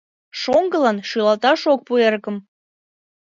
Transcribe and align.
Шоҥгылан 0.41 0.97
шӱлалташ 1.09 1.61
ок 1.73 1.79
пу 1.85 1.93
эрыкым; 2.05 2.37